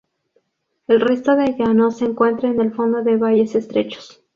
El 0.87 0.99
resto 0.99 1.35
de 1.35 1.55
llanos 1.55 1.99
se 1.99 2.05
encuentra 2.05 2.49
en 2.49 2.59
el 2.59 2.73
fondo 2.73 3.03
de 3.03 3.17
valles 3.17 3.53
estrechos. 3.53 4.23